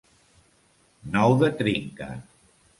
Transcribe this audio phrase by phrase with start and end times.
[1.17, 2.11] Nou de trinca.